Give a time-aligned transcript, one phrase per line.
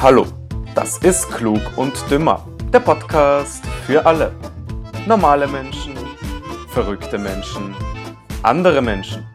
[0.00, 0.26] Hallo,
[0.74, 4.32] das ist Klug und Dümmer, der Podcast für alle.
[5.06, 5.96] Normale Menschen,
[6.68, 7.74] verrückte Menschen,
[8.42, 9.26] andere Menschen.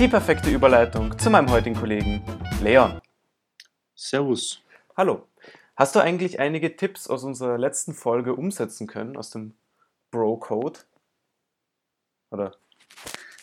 [0.00, 2.22] Die perfekte Überleitung zu meinem heutigen Kollegen
[2.62, 3.00] Leon.
[3.94, 4.60] Servus.
[4.96, 5.28] Hallo.
[5.76, 9.54] Hast du eigentlich einige Tipps aus unserer letzten Folge umsetzen können, aus dem
[10.10, 10.80] Bro-Code?
[12.30, 12.56] Oder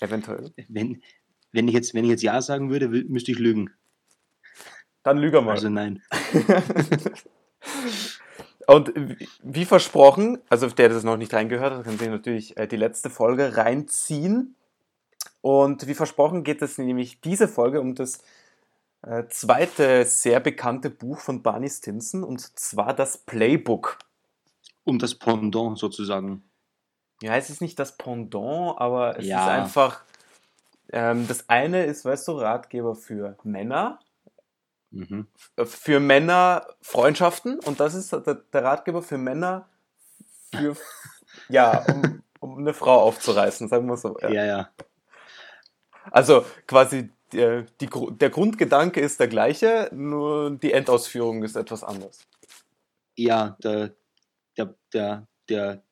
[0.01, 0.51] eventuell?
[0.67, 1.01] Wenn,
[1.53, 3.71] wenn, ich jetzt, wenn ich jetzt Ja sagen würde, wü- müsste ich lügen.
[5.09, 5.51] Dann lüge mal.
[5.51, 6.01] Also nein.
[8.67, 8.93] Und
[9.41, 13.09] wie- versprochen, also der das noch nicht reingehört hat, kann sich natürlich äh, die letzte
[13.09, 14.55] Folge reinziehen.
[15.41, 18.19] Und wie versprochen geht es nämlich diese Folge um das
[19.01, 23.97] äh, zweite sehr bekannte Buch von Barney Stinson und zwar das Playbook.
[24.83, 26.43] Um das Pendant sozusagen.
[27.21, 29.41] Ja, es ist nicht das Pendant, aber es Ja.
[29.45, 30.03] ist einfach.
[30.91, 33.99] Ähm, das eine ist, weißt du, Ratgeber für Männer,
[34.91, 35.27] Mhm.
[35.55, 39.69] äh, für Männer Freundschaften und das ist der, der Ratgeber für Männer
[40.53, 40.75] für,
[41.49, 44.17] ja, um, um eine Frau aufzureißen, sagen wir so.
[44.21, 44.29] Ja.
[44.29, 44.69] Ja, ja.
[46.11, 51.83] Also quasi der, die, Gru- der Grundgedanke ist der gleiche, nur die Endausführung ist etwas
[51.83, 52.27] anders.
[53.15, 53.91] Ja, der,
[54.57, 55.83] der, der, der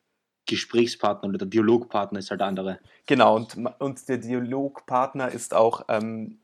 [0.48, 2.80] Gesprächspartner oder der Dialogpartner ist halt der andere.
[3.06, 6.40] Genau, und, und der Dialogpartner ist auch, ähm,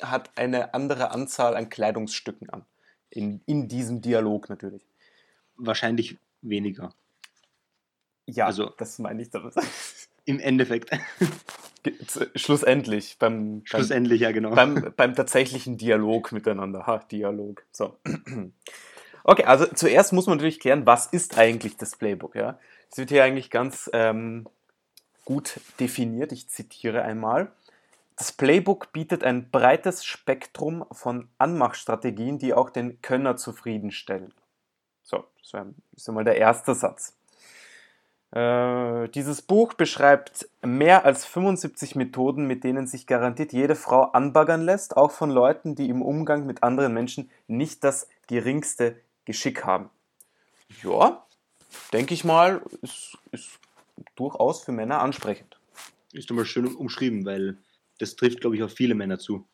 [0.00, 2.64] hat eine andere Anzahl an Kleidungsstücken an.
[3.10, 4.82] In, in diesem Dialog natürlich.
[5.56, 6.94] Wahrscheinlich weniger.
[8.26, 9.54] Ja, Also- das meine ich damit.
[10.24, 10.90] Im Endeffekt.
[12.36, 14.54] Schlussendlich, beim, beim, Schlussendlich, ja, genau.
[14.54, 16.86] beim, beim tatsächlichen Dialog miteinander.
[16.86, 17.64] Ha, Dialog.
[17.72, 17.96] So.
[19.24, 22.34] Okay, also zuerst muss man natürlich klären, was ist eigentlich das Playbook?
[22.34, 22.58] Ja?
[22.90, 24.48] Es wird hier eigentlich ganz ähm,
[25.24, 26.32] gut definiert.
[26.32, 27.52] Ich zitiere einmal.
[28.22, 34.32] Das Playbook bietet ein breites Spektrum von Anmachstrategien, die auch den Könner zufriedenstellen.
[35.02, 35.66] So, das
[35.96, 37.16] ist einmal der erste Satz.
[38.30, 44.62] Äh, dieses Buch beschreibt mehr als 75 Methoden, mit denen sich garantiert jede Frau anbaggern
[44.62, 49.90] lässt, auch von Leuten, die im Umgang mit anderen Menschen nicht das geringste Geschick haben.
[50.84, 51.26] Ja,
[51.92, 53.58] denke ich mal, ist, ist
[54.14, 55.58] durchaus für Männer ansprechend.
[56.12, 57.58] Ist einmal schön um- umschrieben, weil
[57.98, 59.46] das trifft, glaube ich, auf viele Männer zu.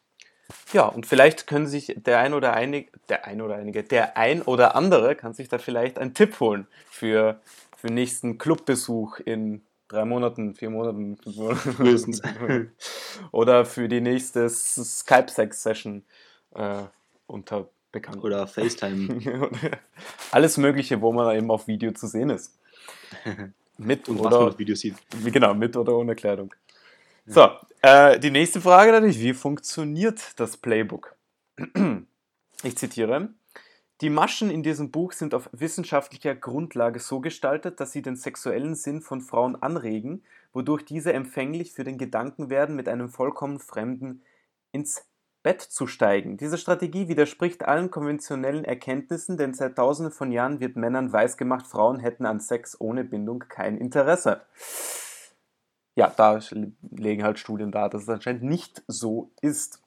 [0.73, 4.43] Ja, und vielleicht können sich der ein oder einige, der ein oder einige, der ein
[4.43, 7.41] oder andere kann sich da vielleicht einen Tipp holen für,
[7.77, 11.73] für nächsten Clubbesuch in drei Monaten, vier Monaten, fünf Monaten.
[11.73, 12.23] Frühestens.
[13.33, 16.05] oder für die nächste Skype-Sex-Session
[16.55, 16.83] äh,
[17.27, 18.21] unter Bekannten.
[18.21, 19.51] Oder FaceTime.
[20.31, 22.59] Alles Mögliche, wo man eben auf Video zu sehen ist.
[23.79, 24.97] Mit Und was man oder auf Video sieht.
[25.25, 26.53] Genau, mit oder ohne Kleidung.
[27.27, 27.49] So,
[27.83, 31.17] äh, die nächste Frage natürlich, wie funktioniert das Playbook?
[32.65, 33.29] Ich zitiere,
[34.01, 38.75] die Maschen in diesem Buch sind auf wissenschaftlicher Grundlage so gestaltet, dass sie den sexuellen
[38.77, 40.23] Sinn von Frauen anregen,
[40.53, 44.23] wodurch diese empfänglich für den Gedanken werden, mit einem vollkommen Fremden
[44.71, 45.05] ins
[45.43, 46.37] Bett zu steigen.
[46.37, 52.01] Diese Strategie widerspricht allen konventionellen Erkenntnissen, denn seit tausenden von Jahren wird Männern weisgemacht, Frauen
[52.01, 54.43] hätten an Sex ohne Bindung kein Interesse.
[55.99, 56.39] Ja, da
[56.93, 59.83] legen halt Studien dar, dass es anscheinend nicht so ist.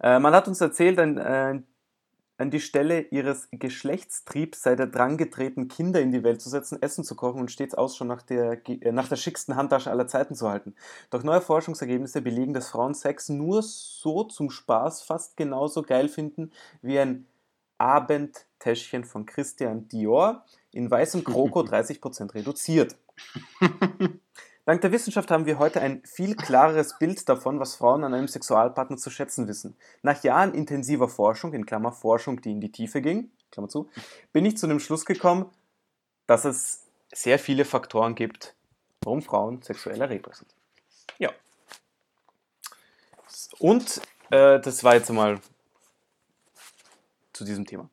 [0.00, 1.60] Äh, man hat uns erzählt, an, äh,
[2.38, 6.80] an die Stelle ihres Geschlechtstriebs sei der Drang getreten, Kinder in die Welt zu setzen,
[6.80, 10.36] Essen zu kochen und stets Ausschau nach der, äh, nach der schicksten Handtasche aller Zeiten
[10.36, 10.76] zu halten.
[11.10, 16.52] Doch neue Forschungsergebnisse belegen, dass Frauen Sex nur so zum Spaß fast genauso geil finden
[16.82, 17.26] wie ein
[17.78, 22.94] Abendtäschchen von Christian Dior in weißem Kroko 30% reduziert.
[24.64, 28.28] Dank der Wissenschaft haben wir heute ein viel klareres Bild davon, was Frauen an einem
[28.28, 29.76] Sexualpartner zu schätzen wissen.
[30.02, 33.90] Nach Jahren intensiver Forschung, in Klammer Forschung, die in die Tiefe ging, Klammer zu,
[34.32, 35.50] bin ich zu dem Schluss gekommen,
[36.28, 38.54] dass es sehr viele Faktoren gibt,
[39.02, 40.54] warum Frauen sexuell erregbar sind.
[41.18, 41.30] Ja.
[43.58, 44.00] Und
[44.30, 45.40] äh, das war jetzt einmal
[47.32, 47.90] zu diesem Thema.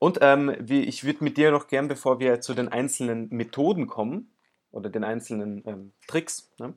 [0.00, 3.86] Und ähm, wie, ich würde mit dir noch gern, bevor wir zu den einzelnen Methoden
[3.86, 4.31] kommen,
[4.72, 6.74] oder den einzelnen ähm, Tricks, ne,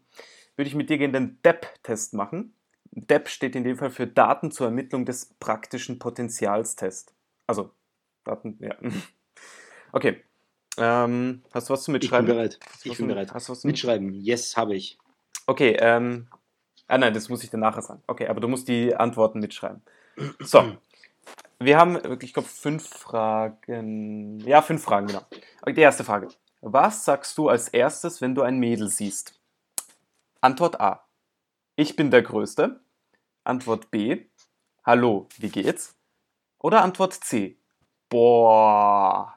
[0.55, 2.53] würde ich mit dir gerne den DEP-Test machen.
[2.91, 7.13] DEP steht in dem Fall für Daten zur Ermittlung des praktischen Potenzials-Test.
[7.47, 7.71] Also,
[8.23, 8.75] Daten, ja.
[9.91, 10.21] Okay.
[10.77, 12.27] Ähm, hast du was zum Ich bin Mitschreiben?
[12.27, 12.59] bereit.
[12.69, 13.33] Hast Ich bin bereit.
[13.33, 14.13] Hast du was zum Mitschreiben.
[14.13, 14.97] Yes, habe ich.
[15.47, 16.27] Okay, ähm.
[16.87, 18.03] Ah nein, das muss ich dir nachher sagen.
[18.07, 19.81] Okay, aber du musst die Antworten mitschreiben.
[20.39, 20.75] So.
[21.59, 24.39] Wir haben, ich glaube, fünf Fragen.
[24.41, 25.25] Ja, fünf Fragen, genau.
[25.61, 26.27] Okay, die erste Frage.
[26.67, 29.39] Was sagst du als erstes, wenn du ein Mädel siehst?
[30.41, 31.05] Antwort A.
[31.75, 32.79] Ich bin der Größte.
[33.43, 34.25] Antwort B.
[34.83, 35.95] Hallo, wie geht's?
[36.57, 37.59] Oder Antwort C.
[38.09, 39.35] Boah.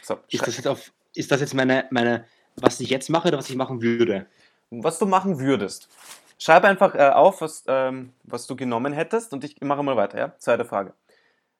[0.00, 2.24] So, ist, das jetzt auf, ist das jetzt meine, meine,
[2.56, 4.24] was ich jetzt mache oder was ich machen würde?
[4.70, 5.90] Was du machen würdest.
[6.38, 10.16] Schreib einfach äh, auf, was, ähm, was du genommen hättest und ich mache mal weiter.
[10.16, 10.38] Ja?
[10.38, 10.94] Zweite Frage.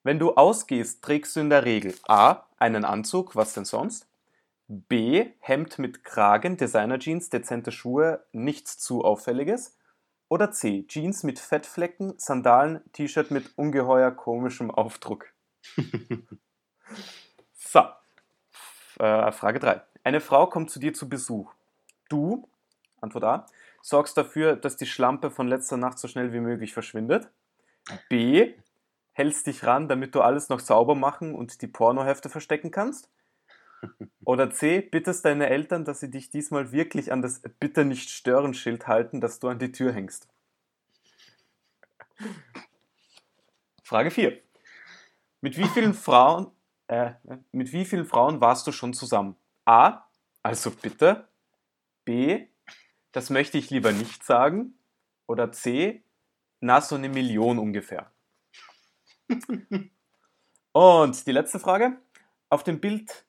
[0.05, 2.43] Wenn du ausgehst, trägst du in der Regel A.
[2.59, 4.09] einen Anzug, was denn sonst?
[4.67, 5.27] B.
[5.39, 9.77] Hemd mit Kragen, Designer-Jeans, dezente Schuhe, nichts zu Auffälliges.
[10.29, 10.87] Oder C.
[10.89, 15.27] Jeans mit Fettflecken, Sandalen, T-Shirt mit ungeheuer komischem Aufdruck.
[17.55, 17.81] so,
[18.99, 19.83] äh, Frage 3.
[20.03, 21.53] Eine Frau kommt zu dir zu Besuch.
[22.09, 22.49] Du,
[23.01, 23.47] Antwort A,
[23.83, 27.29] sorgst dafür, dass die Schlampe von letzter Nacht so schnell wie möglich verschwindet.
[28.09, 28.55] B,
[29.13, 33.11] hältst dich ran, damit du alles noch sauber machen und die Pornohefte verstecken kannst.
[34.25, 38.55] Oder C, bittest deine Eltern, dass sie dich diesmal wirklich an das Bitte nicht stören
[38.55, 40.29] Schild halten, das du an die Tür hängst.
[43.83, 44.41] Frage 4.
[45.41, 46.53] Mit wie vielen Frauen,
[46.87, 47.15] äh,
[47.51, 49.37] mit wie vielen Frauen warst du schon zusammen?
[49.65, 50.05] A,
[50.43, 51.29] also bitte.
[52.05, 52.47] B,
[53.11, 54.79] das möchte ich lieber nicht sagen.
[55.27, 56.05] Oder C,
[56.61, 58.12] na, so eine Million ungefähr.
[60.73, 61.99] Und die letzte Frage.
[62.49, 63.25] Auf dem Bild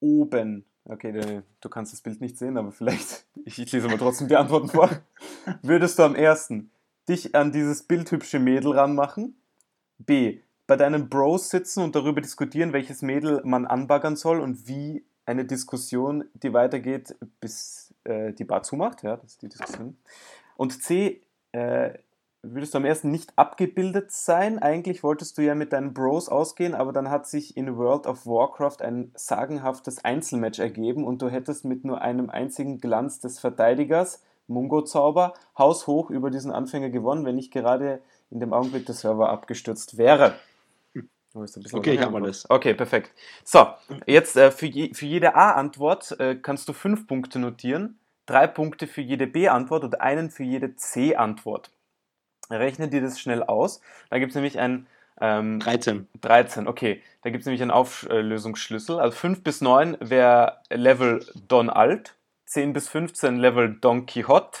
[0.00, 4.36] oben, okay, du kannst das Bild nicht sehen, aber vielleicht, ich, lese mal trotzdem die
[4.36, 4.90] Antworten vor.
[5.62, 6.70] Würdest du am ersten
[7.08, 9.36] dich an dieses bildhübsche Mädel ranmachen?
[9.98, 10.40] B.
[10.66, 15.44] Bei deinen Bros sitzen und darüber diskutieren, welches Mädel man anbaggern soll und wie eine
[15.44, 19.02] Diskussion, die weitergeht, bis äh, die Bar zumacht.
[19.02, 19.96] Ja, das ist die Diskussion.
[20.56, 21.98] Und C, äh,
[22.42, 24.58] würdest du am ersten nicht abgebildet sein.
[24.58, 28.26] Eigentlich wolltest du ja mit deinen Bros ausgehen, aber dann hat sich in World of
[28.26, 34.22] Warcraft ein sagenhaftes Einzelmatch ergeben und du hättest mit nur einem einzigen Glanz des Verteidigers,
[34.48, 38.00] Mungo-Zauber, haushoch über diesen Anfänger gewonnen, wenn nicht gerade
[38.30, 40.34] in dem Augenblick der Server abgestürzt wäre.
[41.34, 42.50] Okay, ich habe alles.
[42.50, 43.12] Okay, perfekt.
[43.44, 43.66] So,
[44.06, 48.86] jetzt äh, für, je, für jede A-Antwort äh, kannst du fünf Punkte notieren, drei Punkte
[48.86, 51.70] für jede B-Antwort und einen für jede C-Antwort.
[52.50, 53.80] Rechne dir das schnell aus.
[54.10, 54.86] Da gibt es nämlich ein
[55.20, 56.08] ähm, 13.
[56.20, 57.02] 13, okay.
[57.22, 58.98] Da gibt es nämlich einen Auflösungsschlüssel.
[58.98, 62.14] Also 5 bis 9 wäre Level Don Alt,
[62.46, 64.58] 10 bis 15 Level Don Quixote,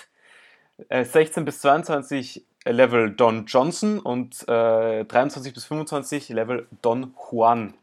[0.88, 7.74] äh, 16 bis 22 Level Don Johnson und äh, 23 bis 25 Level Don Juan.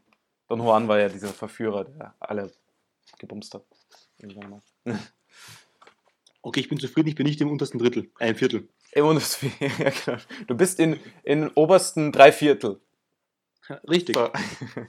[0.48, 2.50] Don Juan war ja dieser Verführer, der alle
[3.18, 3.62] gebumst hat.
[6.42, 8.66] Okay, ich bin zufrieden, ich bin nicht im untersten Drittel, ein Viertel.
[8.92, 10.18] Im untersten, ja, genau.
[10.46, 12.80] Du bist in, in obersten drei Viertel.
[13.88, 14.16] Richtig.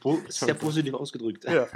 [0.02, 0.20] So.
[0.28, 1.46] Sehr positiv ausgedrückt.
[1.46, 1.68] Ja.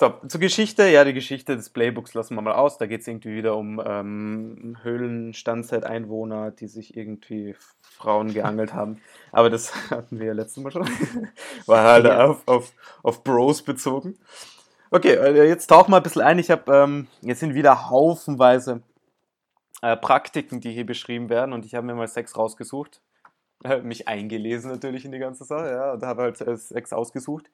[0.00, 0.86] So, zur Geschichte.
[0.86, 2.78] Ja, die Geschichte des Playbooks lassen wir mal aus.
[2.78, 9.00] Da geht es irgendwie wieder um ähm, Höhlenstandzeiteinwohner, die sich irgendwie Frauen geangelt haben.
[9.32, 10.88] Aber das hatten wir ja letztes Mal schon.
[11.66, 12.26] War halt ja.
[12.26, 12.72] auf, auf,
[13.02, 14.16] auf Bros bezogen.
[14.92, 16.38] Okay, äh, jetzt tauchen wir ein bisschen ein.
[16.38, 18.82] Ich habe, ähm, jetzt sind wieder haufenweise
[19.82, 23.00] äh, Praktiken, die hier beschrieben werden und ich habe mir mal sechs rausgesucht.
[23.64, 27.50] Äh, mich eingelesen natürlich in die ganze Sache, ja, und habe halt äh, sechs ausgesucht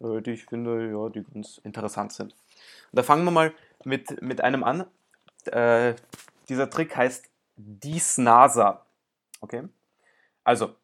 [0.00, 2.32] äh, die ich finde, ja, die ganz interessant sind.
[2.32, 3.52] Und da fangen wir mal
[3.84, 4.86] mit, mit einem an.
[5.46, 5.94] Äh,
[6.48, 8.84] dieser Trick heißt dies NASA.
[9.40, 9.68] Okay?
[10.42, 10.74] Also,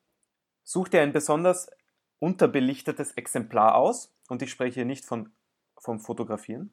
[0.65, 1.71] such dir ein besonders
[2.19, 5.33] unterbelichtetes Exemplar aus und ich spreche hier nicht von,
[5.79, 6.71] vom Fotografieren.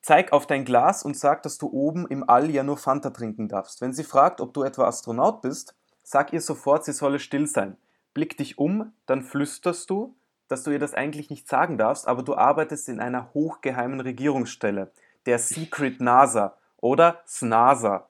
[0.00, 3.48] Zeig auf dein Glas und sag, dass du oben im All ja nur Fanta trinken
[3.48, 3.80] darfst.
[3.80, 7.76] Wenn sie fragt, ob du etwa Astronaut bist, sag ihr sofort, sie solle still sein.
[8.14, 10.16] Blick dich um, dann flüsterst du,
[10.48, 14.90] dass du ihr das eigentlich nicht sagen darfst, aber du arbeitest in einer hochgeheimen Regierungsstelle,
[15.26, 18.08] der Secret NASA oder SNASA.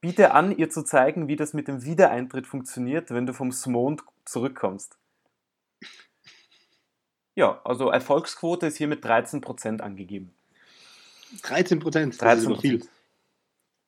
[0.00, 4.02] Biete an, ihr zu zeigen, wie das mit dem Wiedereintritt funktioniert, wenn du vom Mond
[4.24, 4.98] zurückkommst.
[7.34, 10.34] Ja, also Erfolgsquote ist hier mit 13% angegeben.
[11.42, 12.20] 13 Prozent?
[12.20, 12.86] 13 viel.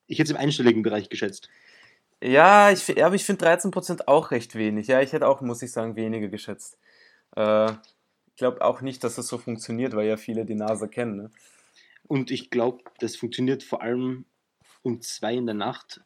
[0.07, 1.49] Ich hätte es im einstelligen Bereich geschätzt.
[2.23, 4.87] Ja, ich, aber ich finde 13% auch recht wenig.
[4.87, 6.79] Ja, ich hätte auch, muss ich sagen, weniger geschätzt.
[7.37, 11.17] Äh, ich glaube auch nicht, dass das so funktioniert, weil ja viele die Nase kennen.
[11.17, 11.31] Ne?
[12.07, 14.25] Und ich glaube, das funktioniert vor allem
[14.83, 16.03] um zwei in der Nacht,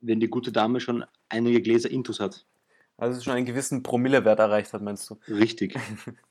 [0.00, 2.46] wenn die gute Dame schon einige Gläser Intus hat.
[2.96, 5.18] Also schon einen gewissen Promillewert erreicht hat, meinst du?
[5.28, 5.76] Richtig.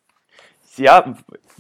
[0.77, 1.15] Ja,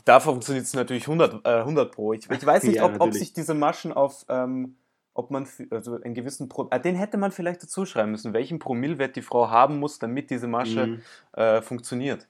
[0.05, 2.13] da funktioniert es natürlich 100, äh, 100 Pro.
[2.13, 4.77] Ich, ich weiß nicht, ja, ob, ob, sich diese Maschen auf, ähm,
[5.13, 8.59] ob man, also einen gewissen, Pro, äh, den hätte man vielleicht dazu schreiben müssen, welchen
[8.59, 11.01] Promillwert die Frau haben muss, damit diese Masche mhm.
[11.33, 12.27] äh, funktioniert.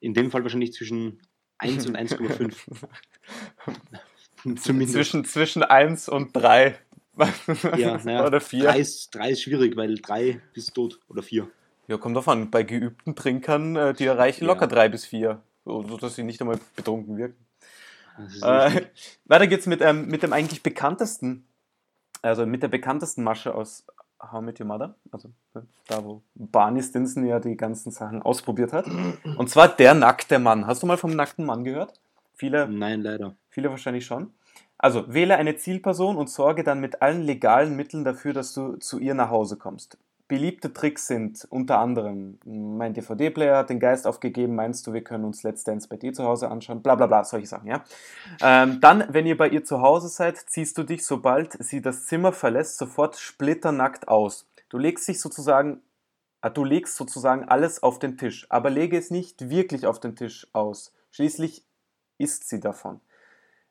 [0.00, 1.20] In dem Fall wahrscheinlich zwischen
[1.58, 2.54] 1 und 1,5.
[4.56, 4.92] Zumindest.
[4.92, 6.74] Zwischen, zwischen 1 und 3.
[7.76, 8.64] ja, naja, oder 4.
[8.64, 11.48] 3 ist, 3 ist schwierig, weil 3 bis tot oder 4.
[11.86, 12.50] Ja, kommt drauf an.
[12.50, 14.48] Bei geübten Trinkern, äh, die erreichen ja.
[14.48, 17.46] locker 3 bis 4 sodass sie nicht einmal betrunken wirken.
[18.42, 18.82] Äh,
[19.24, 21.46] weiter geht's mit, ähm, mit dem eigentlich bekanntesten,
[22.22, 23.84] also mit der bekanntesten Masche aus
[24.20, 28.72] How Met Your Mother, also äh, da, wo Barney Stinson ja die ganzen Sachen ausprobiert
[28.72, 28.86] hat.
[29.36, 30.66] Und zwar der nackte Mann.
[30.66, 32.00] Hast du mal vom nackten Mann gehört?
[32.34, 33.36] Viele, Nein, leider.
[33.48, 34.32] Viele wahrscheinlich schon.
[34.78, 38.98] Also wähle eine Zielperson und sorge dann mit allen legalen Mitteln dafür, dass du zu
[38.98, 39.96] ihr nach Hause kommst.
[40.26, 45.24] Beliebte Tricks sind unter anderem, mein DVD-Player hat den Geist aufgegeben, meinst du, wir können
[45.24, 47.84] uns Let's Dance bei dir zu Hause anschauen, bla bla bla, solche Sachen, ja.
[48.40, 52.06] Ähm, dann, wenn ihr bei ihr zu Hause seid, ziehst du dich, sobald sie das
[52.06, 54.48] Zimmer verlässt, sofort splitternackt aus.
[54.70, 55.82] Du legst dich sozusagen,
[56.40, 60.16] äh, du legst sozusagen alles auf den Tisch, aber lege es nicht wirklich auf den
[60.16, 60.94] Tisch aus.
[61.10, 61.66] Schließlich
[62.16, 63.00] isst sie davon.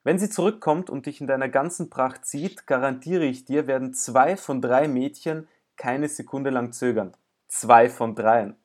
[0.03, 4.37] Wenn sie zurückkommt und dich in deiner ganzen Pracht sieht, garantiere ich dir, werden zwei
[4.37, 7.13] von drei Mädchen keine Sekunde lang zögern.
[7.47, 8.55] Zwei von dreien.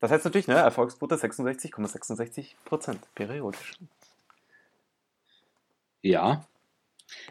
[0.00, 3.78] Das heißt natürlich, ne, Erfolgsquote 66,66 Prozent, periodisch.
[6.02, 6.46] Ja.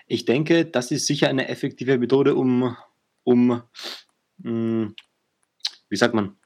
[0.07, 2.77] Ich denke, das ist sicher eine effektive Methode, um,
[3.23, 3.61] um
[4.37, 4.93] mh,
[5.89, 6.37] wie sagt man,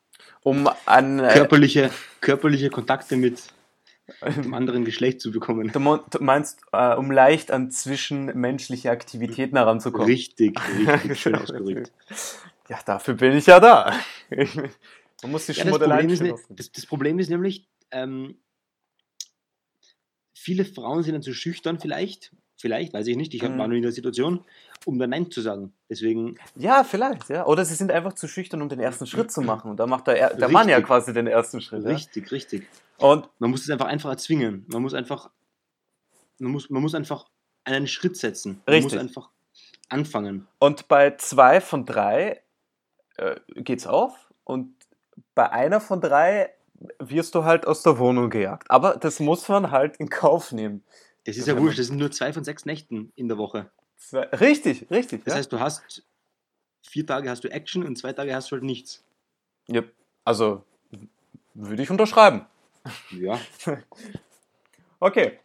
[0.41, 1.19] Um an.
[1.19, 1.91] Äh, körperliche,
[2.21, 3.43] körperliche Kontakte mit
[4.35, 5.71] dem anderen Geschlecht zu bekommen.
[5.71, 5.79] du
[6.19, 10.07] meinst, äh, um leicht an zwischenmenschliche Aktivitäten heranzukommen.
[10.07, 11.91] Richtig, richtig schön ausgedrückt.
[12.69, 13.93] Ja, dafür bin ich ja da.
[15.21, 18.37] Man muss die Ja, das, Schmuddelei Problem ist, ne- das, das Problem ist nämlich, ähm,
[20.33, 22.31] viele Frauen sind dann zu schüchtern vielleicht,
[22.65, 23.59] vielleicht, weiß ich nicht, ich Mhm.
[23.59, 24.43] war in der Situation,
[24.85, 25.71] um dann Nein zu sagen.
[25.87, 27.45] Deswegen, Ja, vielleicht, ja.
[27.45, 29.69] Oder sie sind einfach zu schüchtern, um den ersten Schritt zu machen.
[29.69, 31.83] Und da macht der, der Mann ja quasi den ersten Schritt.
[31.83, 31.91] Ja?
[31.91, 32.67] richtig, richtig.
[32.97, 34.65] Und Man muss es einfach einfach erzwingen.
[34.67, 35.29] Man muss einfach,
[36.39, 37.25] man muss, man muss einfach
[37.65, 38.61] einen Schritt setzen.
[38.65, 38.93] Man Richtig.
[38.93, 39.29] muss einfach
[39.89, 40.47] anfangen.
[40.57, 42.41] Und bei zwei von drei
[43.17, 44.73] äh, geht's auf und
[45.35, 46.49] bei einer von drei
[46.97, 48.71] wirst du halt aus der Wohnung gejagt.
[48.71, 50.83] Aber das muss man halt in Kauf nehmen.
[51.25, 53.69] Das ist ja wurscht, das sind nur zwei von sechs Nächten in der Woche.
[53.97, 55.23] Zwei, richtig, richtig.
[55.25, 55.39] Das ja.
[55.39, 56.03] heißt, du hast
[56.83, 59.03] vier Tage hast du Action und zwei Tage hast du halt nichts.
[59.67, 59.81] ja,
[60.23, 60.63] also
[61.53, 62.45] würde ich unterschreiben.
[63.11, 63.39] Ja,
[64.99, 65.39] Okay,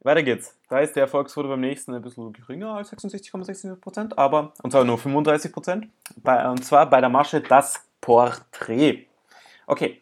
[0.00, 0.56] weiter geht's.
[0.68, 4.98] Da ist der Erfolgsquote beim nächsten ein bisschen geringer als 66,66%, aber, und zwar nur
[4.98, 9.06] 35%, bei, und zwar bei der Masche das Porträt.
[9.66, 10.00] Okay,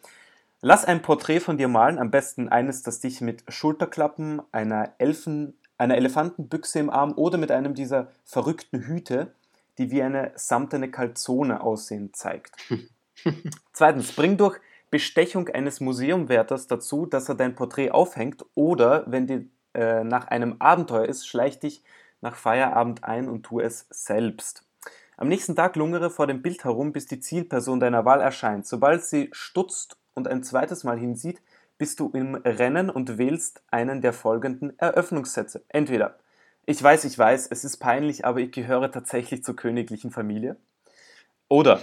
[0.62, 5.54] lass ein Porträt von dir malen, am besten eines, das dich mit Schulterklappen, einer, Elfen,
[5.78, 9.32] einer Elefantenbüchse im Arm oder mit einem dieser verrückten Hüte,
[9.78, 12.54] die wie eine samtene Kalzone aussehen, zeigt.
[13.72, 14.58] Zweitens, bring durch
[14.90, 20.56] Bestechung eines Museumwärters dazu, dass er dein Porträt aufhängt oder, wenn dir äh, nach einem
[20.58, 21.82] Abenteuer ist, schleich dich
[22.20, 24.64] nach Feierabend ein und tu es selbst.
[25.16, 28.66] Am nächsten Tag lungere vor dem Bild herum, bis die Zielperson deiner Wahl erscheint.
[28.66, 31.42] Sobald sie stutzt und ein zweites Mal hinsieht,
[31.78, 35.64] bist du im Rennen und wählst einen der folgenden Eröffnungssätze.
[35.68, 36.18] Entweder
[36.66, 40.56] ich weiß, ich weiß, es ist peinlich, aber ich gehöre tatsächlich zur königlichen Familie.
[41.48, 41.82] Oder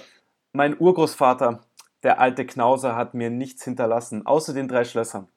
[0.54, 1.62] mein Urgroßvater,
[2.04, 5.28] der alte Knauser, hat mir nichts hinterlassen, außer den drei Schlössern.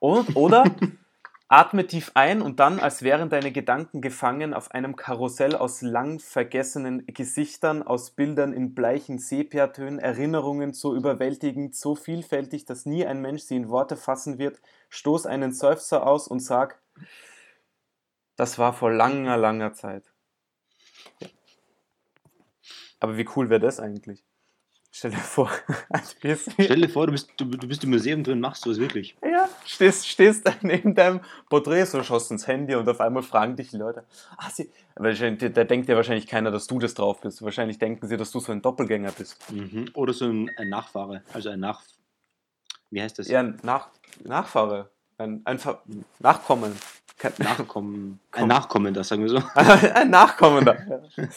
[0.00, 0.64] Und, oder
[1.48, 6.20] atme tief ein und dann, als wären deine Gedanken gefangen auf einem Karussell aus lang
[6.20, 13.22] vergessenen Gesichtern, aus Bildern in bleichen Sepiatönen, Erinnerungen so überwältigend, so vielfältig, dass nie ein
[13.22, 16.82] Mensch sie in Worte fassen wird, stoß einen Seufzer aus und sag,
[18.36, 20.04] das war vor langer, langer Zeit.
[23.00, 24.27] Aber wie cool wäre das eigentlich?
[24.98, 28.24] Stell dir vor, du bist, stell dir vor, du bist, du, du bist im Museum
[28.24, 29.16] drin, machst du es wirklich.
[29.22, 33.54] ja, stehst, stehst da neben deinem Porträt, so schaust ins Handy und auf einmal fragen
[33.54, 34.02] dich die Leute,
[34.36, 37.42] ah, sie, wahrscheinlich, da denkt ja wahrscheinlich keiner, dass du das drauf bist.
[37.42, 39.38] Wahrscheinlich denken sie, dass du so ein Doppelgänger bist.
[39.52, 39.88] Mhm.
[39.94, 41.80] Oder so ein, ein Nachfahre, also ein Nach...
[42.90, 43.28] Wie heißt das?
[43.28, 43.90] Ja, ein Nach,
[44.24, 45.80] Nachfahre, ein, ein Ver
[46.18, 46.76] Nachkommen.
[47.38, 48.18] Nachkommen.
[48.32, 48.42] Komm.
[48.42, 49.42] Ein Nachkommender, sagen wir so.
[49.54, 51.04] ein Nachkommender.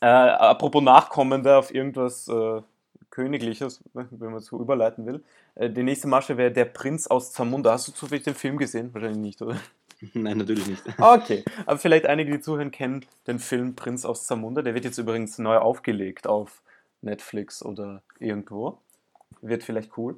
[0.00, 2.62] äh, apropos Nachkommender auf irgendwas äh,
[3.10, 5.24] Königliches, wenn man so überleiten will.
[5.54, 7.72] Äh, die nächste Masche wäre der Prinz aus Zamunda.
[7.72, 8.92] Hast du zufällig den Film gesehen?
[8.94, 9.56] Wahrscheinlich nicht, oder?
[10.14, 10.82] Nein, natürlich nicht.
[10.98, 14.62] Okay, aber vielleicht einige, die zuhören, kennen den Film Prinz aus Zamunda.
[14.62, 16.62] Der wird jetzt übrigens neu aufgelegt auf
[17.02, 18.78] Netflix oder irgendwo.
[19.40, 20.16] Wird vielleicht cool.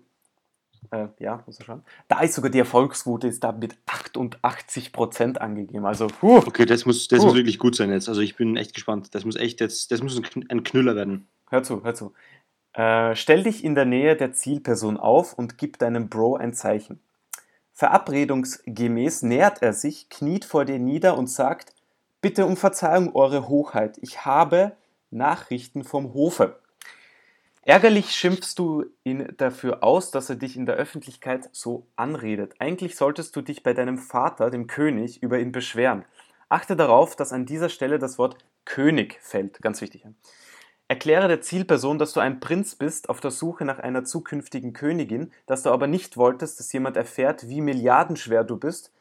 [0.90, 1.82] Äh, ja, muss ich schauen.
[2.08, 5.84] Da ist sogar die Erfolgsquote ist da mit 88% angegeben.
[5.86, 8.08] Also, puh, Okay, das muss, das muss wirklich gut sein jetzt.
[8.08, 9.14] Also ich bin echt gespannt.
[9.14, 11.28] Das muss echt jetzt, das muss ein Kn- ein Knüller werden.
[11.50, 12.12] hör zu, hör zu.
[12.72, 17.00] Äh, stell dich in der Nähe der Zielperson auf und gib deinem Bro ein Zeichen.
[17.72, 21.74] Verabredungsgemäß nähert er sich, kniet vor dir nieder und sagt,
[22.22, 23.98] Bitte um Verzeihung, Eure Hochheit.
[24.02, 24.72] Ich habe
[25.10, 26.59] Nachrichten vom Hofe.
[27.62, 32.54] Ärgerlich schimpfst du ihn dafür aus, dass er dich in der Öffentlichkeit so anredet.
[32.58, 36.04] Eigentlich solltest du dich bei deinem Vater, dem König, über ihn beschweren.
[36.48, 39.60] Achte darauf, dass an dieser Stelle das Wort König fällt.
[39.60, 40.04] Ganz wichtig.
[40.88, 45.30] Erkläre der Zielperson, dass du ein Prinz bist auf der Suche nach einer zukünftigen Königin,
[45.46, 48.92] dass du aber nicht wolltest, dass jemand erfährt, wie milliardenschwer du bist,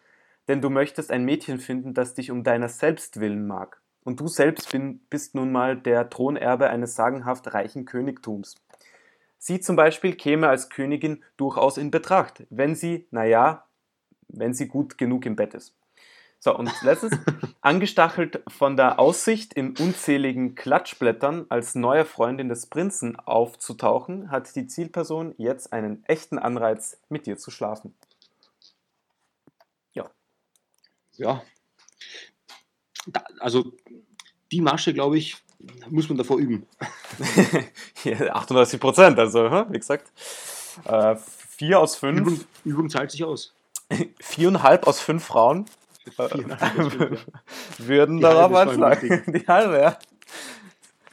[0.48, 3.82] denn du möchtest ein Mädchen finden, das dich um deiner selbst willen mag.
[4.10, 8.56] Und du selbst bin, bist nun mal der Thronerbe eines sagenhaft reichen Königtums.
[9.38, 13.68] Sie zum Beispiel käme als Königin durchaus in Betracht, wenn sie, naja,
[14.28, 15.76] wenn sie gut genug im Bett ist.
[16.40, 17.20] So, und letztens,
[17.62, 24.66] angestachelt von der Aussicht in unzähligen Klatschblättern als neue Freundin des Prinzen aufzutauchen, hat die
[24.66, 27.94] Zielperson jetzt einen echten Anreiz, mit dir zu schlafen.
[31.12, 31.44] Ja.
[33.08, 33.72] Da, also
[34.52, 35.38] die Masche, glaube ich,
[35.90, 36.66] muss man davor üben.
[38.06, 40.12] 38 Prozent, also wie gesagt.
[40.86, 42.20] Äh, vier aus fünf.
[42.20, 43.54] Übung, Übung zahlt sich aus.
[44.20, 45.66] Viereinhalb aus fünf Frauen
[46.18, 46.30] äh,
[47.78, 49.34] würden Die darauf halbe ist voll anschlagen.
[49.34, 50.00] Die halbe, ja.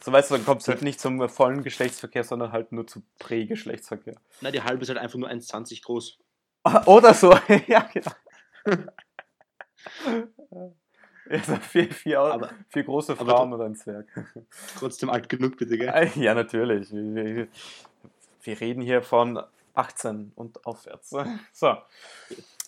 [0.00, 3.02] So weißt du, dann kommt es halt nicht zum vollen Geschlechtsverkehr, sondern halt nur zu
[3.18, 4.14] Prä-Geschlechtsverkehr.
[4.40, 6.18] Na, die halbe ist halt einfach nur 1,20 groß.
[6.86, 8.12] Oder so, ja, genau.
[11.30, 14.06] Ja, so vier, vier, vier große Frauen oder ein Zwerg.
[14.78, 16.10] Trotzdem alt genug, bitte, gell?
[16.16, 16.92] Ja, natürlich.
[16.92, 17.48] Wir,
[18.42, 19.42] wir, reden hier von
[19.74, 21.14] 18 und aufwärts.
[21.52, 21.76] So.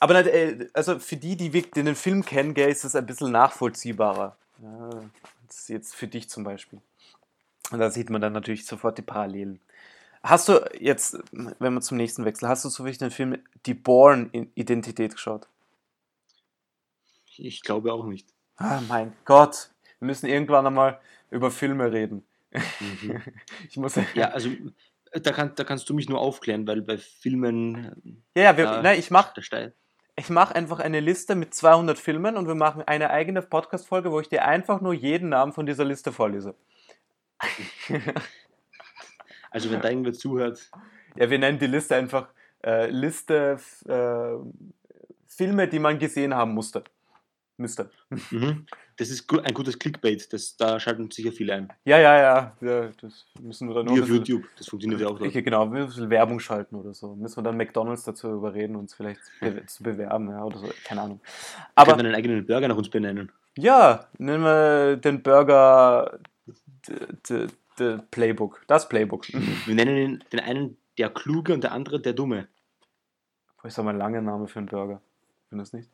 [0.00, 3.32] Aber nicht, äh, also für die, die den Film kennen, gell, ist es ein bisschen
[3.32, 4.36] nachvollziehbarer.
[4.62, 4.90] Ja,
[5.46, 6.80] das ist jetzt für dich zum Beispiel.
[7.70, 9.60] Und da sieht man dann natürlich sofort die Parallelen.
[10.22, 13.74] Hast du jetzt, wenn wir zum nächsten wechseln, hast du so wirklich den Film Die
[13.74, 15.46] Born-Identität geschaut?
[17.36, 18.26] Ich glaube auch nicht.
[18.58, 19.70] Ah, mein Gott.
[20.00, 22.24] Wir müssen irgendwann einmal über Filme reden.
[22.52, 23.22] Mhm.
[23.68, 23.94] Ich muss.
[24.14, 24.50] Ja, also
[25.12, 28.82] da, kann, da kannst du mich nur aufklären, weil bei Filmen Ja, ja, wir, Ja.
[28.82, 29.40] nein, ich mache
[30.16, 34.18] ich mach einfach eine Liste mit 200 Filmen und wir machen eine eigene Podcast-Folge, wo
[34.18, 36.54] ich dir einfach nur jeden Namen von dieser Liste vorlese.
[39.50, 40.70] Also wenn da irgendwer zuhört,
[41.16, 42.28] Ja, wir nennen die Liste einfach
[42.64, 44.36] äh, Liste äh,
[45.26, 46.84] Filme, die man gesehen haben musste.
[47.60, 47.90] Müsste.
[48.30, 48.66] mhm.
[48.96, 51.72] das ist ein gutes Clickbait, das, da schalten sicher viele ein.
[51.84, 52.56] Ja, ja, ja.
[52.60, 55.34] ja das müssen wir dann Wie auf YouTube, das funktioniert ja auch dort.
[55.34, 57.16] Ich, genau, wir müssen Werbung schalten oder so.
[57.16, 60.68] Müssen wir dann McDonalds dazu überreden, uns vielleicht be zu bewerben, ja, oder so.
[60.84, 61.20] Keine Ahnung.
[61.74, 63.32] Aber Aber einen eigenen Burger nach uns benennen.
[63.56, 66.20] ja, nehmen wir den Burger
[67.28, 67.48] d-
[68.12, 68.62] Playbook.
[68.68, 69.26] Das Playbook.
[69.32, 72.46] Wir nennen ihn, den einen der Kluge und der andere der Dumme.
[73.60, 75.00] Boah, ist aber ein langer Name für einen Burger.
[75.48, 75.88] Findest du nicht?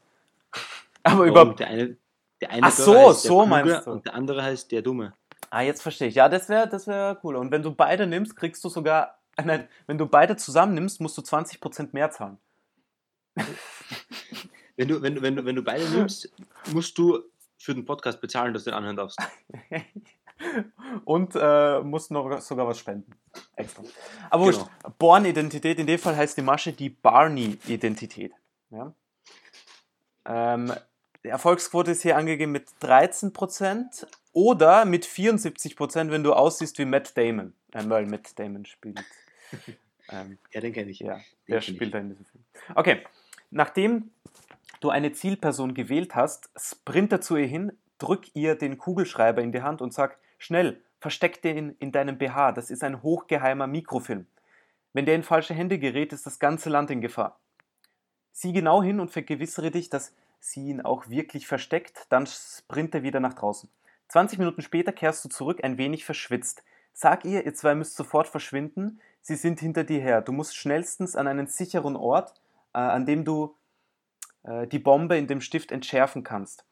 [1.05, 1.55] Aber über.
[1.55, 1.97] Der eine,
[2.41, 3.91] der eine Ach so, heißt der so Kluge meinst du.
[3.93, 5.15] Und der andere heißt der Dumme.
[5.51, 6.17] Ah, jetzt verstehe ich.
[6.17, 7.37] Ja, das wäre das wär cool.
[7.37, 9.21] Und wenn du beide nimmst, kriegst du sogar.
[9.45, 12.39] Nein, wenn du beide zusammen nimmst, musst du 20% mehr zahlen.
[14.77, 16.33] Wenn du, wenn, wenn, du, wenn du beide nimmst,
[16.73, 17.21] musst du
[17.59, 19.19] für den Podcast bezahlen, dass du den anhören darfst.
[21.05, 23.13] Und äh, musst noch sogar was spenden.
[23.55, 23.85] Extra.
[24.31, 24.69] Aber Genau.
[24.99, 28.33] Born-Identität, in dem Fall heißt die Masche die Barney-Identität.
[28.71, 28.93] Ja?
[30.27, 30.73] Ähm,
[31.25, 37.17] die Erfolgsquote ist hier angegeben mit 13% oder mit 74%, wenn du aussiehst wie Matt
[37.17, 37.55] Damon.
[37.73, 39.01] Ähm, weil Matt Damon spielt.
[40.11, 40.99] Ähm, Ja, den kenne ich.
[40.99, 42.45] ja, der spielt da in diesem Film.
[42.75, 43.03] Okay,
[43.51, 44.11] nachdem
[44.81, 49.63] du eine Zielperson gewählt hast, sprinte zu ihr hin, drück ihr den Kugelschreiber in die
[49.63, 54.27] Hand und sag, schnell, versteck den in deinem BH, das ist ein hochgeheimer Mikrofilm.
[54.93, 57.41] Wenn der in falsche Hände gerät, ist das ganze Land in Gefahr.
[58.31, 60.13] Sieh genau hin und vergewissere dich, dass
[60.45, 63.71] sie ihn auch wirklich versteckt, dann sprinte wieder nach draußen.
[64.09, 66.63] 20 Minuten später kehrst du zurück, ein wenig verschwitzt.
[66.93, 70.21] Sag ihr, ihr zwei müsst sofort verschwinden, sie sind hinter dir her.
[70.21, 72.35] Du musst schnellstens an einen sicheren Ort,
[72.75, 73.57] äh, an dem du
[74.45, 76.65] äh, die Bombe in dem Stift entschärfen kannst.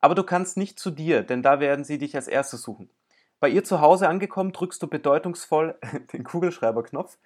[0.00, 2.90] Aber du kannst nicht zu dir, denn da werden sie dich als erstes suchen.
[3.38, 5.78] Bei ihr zu Hause angekommen, drückst du bedeutungsvoll
[6.12, 7.16] den Kugelschreiberknopf,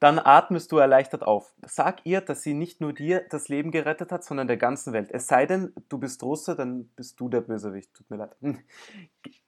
[0.00, 1.54] dann atmest du erleichtert auf.
[1.66, 5.10] Sag ihr, dass sie nicht nur dir das Leben gerettet hat, sondern der ganzen Welt.
[5.10, 7.92] Es sei denn, du bist Russe, dann bist du der Bösewicht.
[7.94, 8.36] Tut mir leid.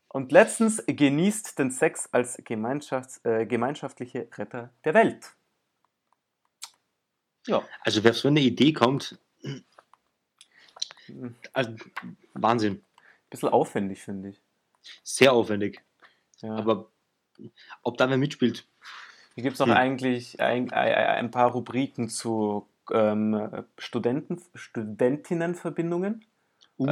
[0.09, 5.35] Und letztens genießt den Sex als Gemeinschafts-, äh, gemeinschaftliche Retter der Welt.
[7.47, 7.63] Ja.
[7.83, 9.19] Also wer auf so eine Idee kommt,
[11.53, 11.75] also,
[12.35, 12.85] Wahnsinn.
[13.31, 14.41] Bisschen aufwendig, finde ich.
[15.03, 15.83] Sehr aufwendig.
[16.41, 16.57] Ja.
[16.57, 16.91] Aber
[17.83, 18.67] ob da wer mitspielt,
[19.37, 19.75] Hier gibt es noch Hm.
[19.75, 26.25] eigentlich ein, ein, paar Rubriken zu ähm, Studenten, Studentinnenverbindungen.
[26.79, 26.87] Uh,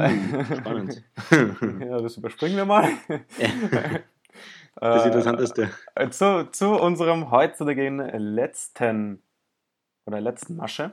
[0.55, 1.03] spannend.
[1.79, 2.87] ja, das überspringen wir mal.
[4.77, 5.71] Das Interessanteste.
[5.95, 9.23] Äh, zu, zu unserem heutigen letzten
[10.05, 10.91] oder letzten Masche,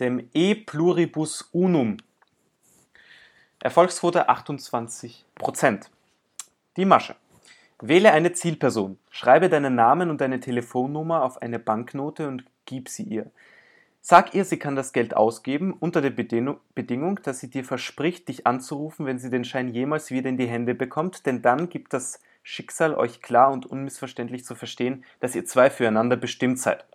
[0.00, 1.98] dem E pluribus unum.
[3.62, 5.90] Erfolgsquote 28%.
[6.78, 7.16] Die Masche.
[7.82, 8.98] Wähle eine Zielperson.
[9.10, 13.30] Schreibe deinen Namen und deine Telefonnummer auf eine Banknote und gib sie ihr.
[14.00, 18.46] Sag ihr, sie kann das Geld ausgeben, unter der Bedingung, dass sie dir verspricht, dich
[18.46, 22.18] anzurufen, wenn sie den Schein jemals wieder in die Hände bekommt, denn dann gibt das
[22.42, 26.86] Schicksal euch klar und unmissverständlich zu verstehen, dass ihr zwei füreinander bestimmt seid.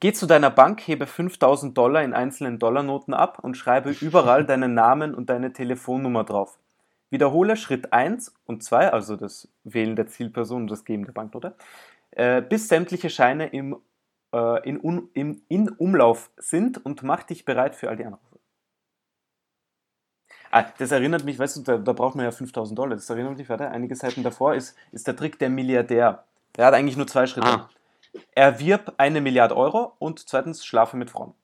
[0.00, 4.72] Geh zu deiner Bank, hebe 5000 Dollar in einzelnen Dollarnoten ab und schreibe überall deinen
[4.72, 6.58] Namen und deine Telefonnummer drauf.
[7.10, 11.54] Wiederhole Schritt 1 und 2, also das Wählen der Zielperson und das Geben der Banknote,
[12.10, 13.76] äh, bis sämtliche Scheine im,
[14.32, 18.36] äh, in, im, in Umlauf sind und mach dich bereit für all die Anrufe.
[20.50, 22.96] Ah, das erinnert mich, weißt du, da, da braucht man ja 5000 Dollar.
[22.96, 23.70] Das erinnert mich weiter.
[23.70, 26.24] Einige Seiten davor ist, ist der Trick der Milliardär.
[26.56, 27.46] Der hat eigentlich nur zwei Schritte.
[27.46, 27.68] Ah.
[28.32, 31.34] Erwirb eine Milliarde Euro und zweitens schlafe mit Frauen.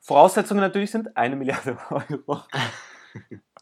[0.00, 2.42] Voraussetzungen natürlich sind eine Milliarde Euro.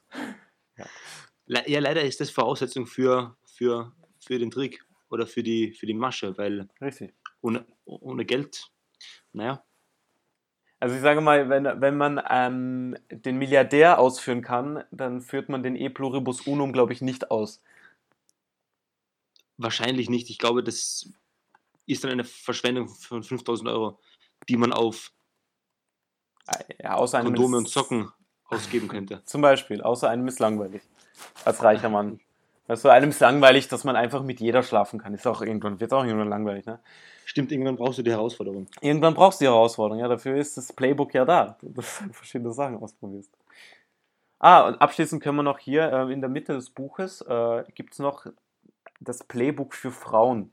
[1.47, 1.63] ja.
[1.67, 1.81] ja.
[1.81, 6.37] leider ist das Voraussetzung für, für, für den Trick oder für die, für die Masche,
[6.39, 7.13] weil Richtig.
[7.41, 8.71] Ohne, ohne Geld,
[9.33, 9.65] naja,
[10.83, 15.63] also ich sage mal, wenn, wenn man ähm, den Milliardär ausführen kann, dann führt man
[15.63, 17.63] den E pluribus unum, glaube ich, nicht aus.
[19.59, 20.29] Wahrscheinlich nicht.
[20.29, 21.09] Ich glaube, das
[21.87, 24.01] ist dann eine Verschwendung von 5000 Euro,
[24.49, 25.13] die man auf
[26.81, 28.11] ja, außer einem Kondome und Socken
[28.47, 29.23] ausgeben könnte.
[29.25, 30.83] Zum Beispiel, außer einem ist langweilig.
[31.45, 32.21] Als reicher Mann.
[32.69, 35.15] Also einem ist langweilig, dass man einfach mit jeder schlafen kann.
[35.15, 36.79] Ist auch irgendwann, wird auch irgendwann langweilig, ne?
[37.25, 38.67] Stimmt, irgendwann brauchst du die Herausforderung.
[38.81, 40.09] Irgendwann brauchst du die Herausforderung, ja.
[40.09, 43.31] Dafür ist das Playbook ja da, dass du verschiedene Sachen ausprobierst.
[44.39, 47.93] Ah, und abschließend können wir noch hier äh, in der Mitte des Buches äh, gibt
[47.93, 48.27] es noch
[49.01, 50.51] das Playbook für Frauen.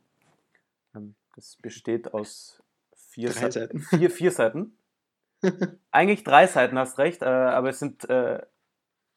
[0.96, 2.62] Ähm, das besteht aus
[2.96, 3.80] vier drei Seiten.
[3.80, 4.78] Vier, vier Seiten.
[5.92, 8.42] Eigentlich drei Seiten, hast recht, äh, aber es sind äh,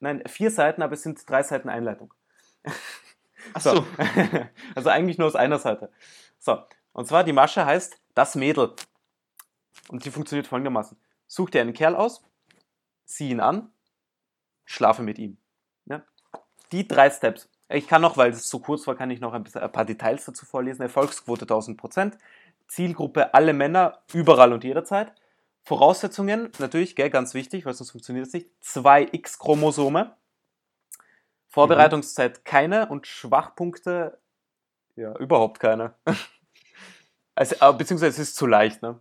[0.02, 2.12] nein, vier Seiten, aber es sind drei Seiten Einleitung.
[3.54, 3.76] Ach so.
[3.76, 3.86] so.
[4.74, 5.90] also eigentlich nur aus einer Seite.
[6.38, 6.58] So,
[6.92, 8.74] und zwar die Masche heißt das Mädel.
[9.88, 10.96] Und die funktioniert folgendermaßen.
[11.26, 12.22] Such dir einen Kerl aus,
[13.04, 13.70] sieh ihn an,
[14.64, 15.38] schlafe mit ihm.
[15.86, 16.02] Ja?
[16.72, 17.48] Die drei Steps.
[17.68, 19.86] Ich kann noch, weil es so kurz war, kann ich noch ein, bisschen, ein paar
[19.86, 20.82] Details dazu vorlesen.
[20.82, 22.18] Erfolgsquote 1000%.
[22.68, 25.12] Zielgruppe alle Männer, überall und jederzeit.
[25.64, 28.48] Voraussetzungen, natürlich, gell, ganz wichtig, weil sonst funktioniert es nicht.
[28.60, 30.16] Zwei X-Chromosome.
[31.48, 32.44] Vorbereitungszeit mhm.
[32.44, 34.18] keine und Schwachpunkte,
[34.96, 35.94] ja, überhaupt keine.
[37.34, 39.00] Also, äh, beziehungsweise es ist zu leicht, ne?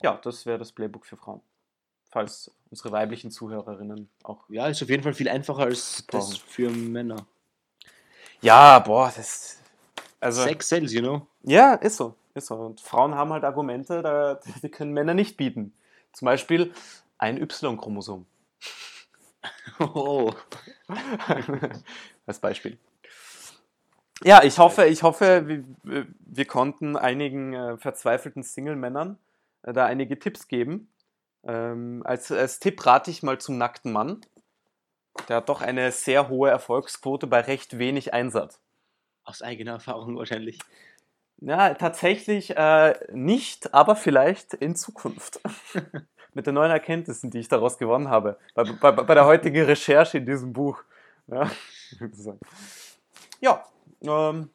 [0.00, 1.42] Ja, das wäre das Playbook für Frauen.
[2.10, 4.48] Falls unsere weiblichen Zuhörerinnen auch.
[4.48, 7.26] Ja, ist auf jeden Fall viel einfacher als das für Männer.
[8.40, 9.58] Ja, boah, das.
[10.18, 11.26] Also, Sex sells, you know?
[11.42, 12.14] Ja, ist so.
[12.34, 12.54] Ist so.
[12.56, 15.74] Und Frauen haben halt Argumente, da, die können Männer nicht bieten.
[16.12, 16.72] Zum Beispiel
[17.18, 18.26] ein Y-Chromosom.
[19.78, 20.32] Oh.
[22.26, 22.78] Als Beispiel.
[24.24, 25.48] Ja, ich hoffe, ich hoffe,
[25.82, 29.18] wir, wir konnten einigen äh, verzweifelten Single-Männern
[29.62, 30.92] äh, da einige Tipps geben.
[31.44, 34.20] Ähm, als, als Tipp rate ich mal zum nackten Mann.
[35.28, 38.60] Der hat doch eine sehr hohe Erfolgsquote bei recht wenig Einsatz.
[39.24, 40.58] Aus eigener Erfahrung wahrscheinlich.
[41.44, 45.40] Ja, tatsächlich äh, nicht, aber vielleicht in Zukunft.
[46.34, 48.38] Mit den neuen Erkenntnissen, die ich daraus gewonnen habe.
[48.54, 50.82] Bei, bei, bei der heutigen Recherche in diesem Buch.
[51.26, 51.50] Ja,
[53.40, 53.64] ja
[54.02, 54.50] ähm,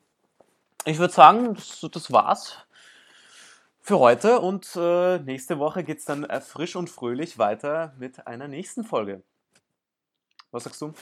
[0.86, 2.65] ich würde sagen, das, das, war's
[3.82, 8.26] für heute und äh, nächste Woche geht es dann äh, frisch und fröhlich weiter mit
[8.28, 9.23] einer nächsten Folge.
[10.52, 10.93] Was sagst du?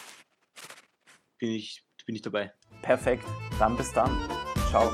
[1.37, 2.53] Bin ich, bin ich dabei.
[2.81, 3.25] Perfekt.
[3.59, 4.17] Dann bis dann.
[4.69, 4.91] Ciao.